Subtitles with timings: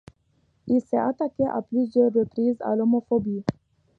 [0.65, 3.43] Il s'est attaqué à plusieurs reprises à l'homophobie.